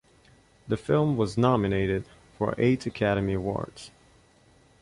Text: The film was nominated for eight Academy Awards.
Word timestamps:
The 0.67 0.77
film 0.77 1.15
was 1.15 1.37
nominated 1.37 2.05
for 2.35 2.55
eight 2.57 2.87
Academy 2.87 3.33
Awards. 3.35 3.91